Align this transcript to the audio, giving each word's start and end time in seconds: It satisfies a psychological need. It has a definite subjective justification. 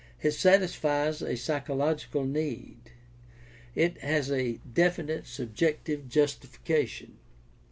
It 0.19 0.31
satisfies 0.31 1.21
a 1.21 1.37
psychological 1.37 2.25
need. 2.25 2.89
It 3.75 3.99
has 3.99 4.31
a 4.31 4.53
definite 4.73 5.27
subjective 5.27 6.09
justification. 6.09 7.19